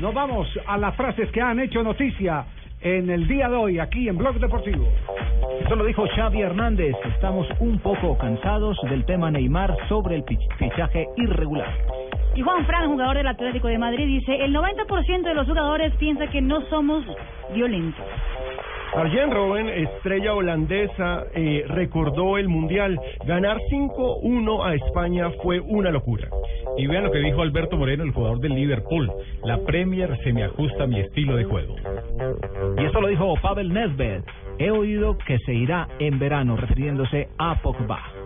[0.00, 2.46] Nos vamos a las frases que han hecho noticia
[2.80, 4.88] en el día de hoy aquí en Blog Deportivo.
[5.60, 6.96] Esto lo dijo Xavi Hernández.
[7.14, 10.24] Estamos un poco cansados del tema Neymar sobre el
[10.58, 11.68] fichaje irregular.
[12.34, 16.26] Y Juan Fran, jugador del Atlético de Madrid, dice, el 90% de los jugadores piensa
[16.28, 17.04] que no somos
[17.54, 18.06] violentos.
[18.94, 23.00] Arjen Robben, estrella holandesa, eh, recordó el Mundial.
[23.24, 26.28] Ganar 5-1 a España fue una locura.
[26.76, 29.10] Y vean lo que dijo Alberto Moreno, el jugador del Liverpool.
[29.44, 31.74] La Premier se me ajusta a mi estilo de juego.
[32.76, 34.24] Y esto lo dijo Pavel Nesbet.
[34.58, 38.21] He oído que se irá en verano, refiriéndose a Pogba.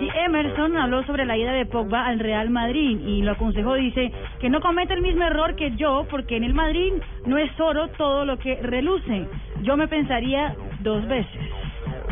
[0.00, 4.12] Y Emerson habló sobre la ida de Pogba al Real Madrid y lo aconsejó, dice,
[4.40, 6.92] que no cometa el mismo error que yo, porque en el Madrid
[7.26, 9.26] no es oro todo lo que reluce.
[9.62, 11.61] Yo me pensaría dos veces.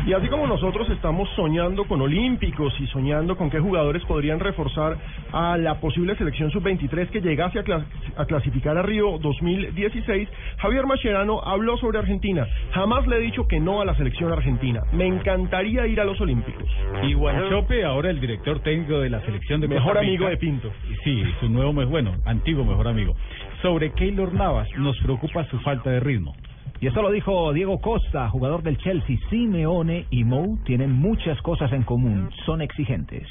[0.05, 4.97] Y así como nosotros estamos soñando con olímpicos y soñando con qué jugadores podrían reforzar
[5.31, 11.77] a la posible selección sub-23 que llegase a, clasificar a Río 2016, Javier Mascherano habló
[11.77, 12.47] sobre Argentina.
[12.71, 14.81] Jamás le he dicho que no a la selección argentina.
[14.91, 16.67] Me encantaría ir a los olímpicos.
[17.03, 20.71] Y Guanchope, ahora el director técnico de la selección de Mejor amigo de Pinto.
[21.03, 23.15] Sí, su nuevo, bueno, antiguo mejor amigo.
[23.61, 26.33] Sobre Keylor Navas, nos preocupa su falta de ritmo.
[26.79, 29.17] Y esto lo dijo Diego Costa, jugador del Chelsea.
[29.29, 33.27] Simeone y Mou tienen muchas cosas en común, son exigentes.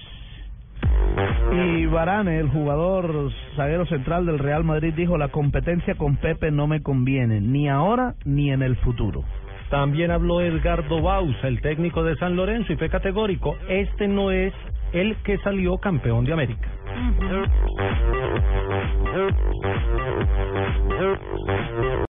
[1.52, 6.66] Y Varane, el jugador zaguero central del Real Madrid, dijo la competencia con Pepe no
[6.66, 9.24] me conviene, ni ahora ni en el futuro.
[9.68, 14.52] También habló Edgardo Baus, el técnico de San Lorenzo, y fue categórico, este no es
[14.92, 16.68] el que salió campeón de América.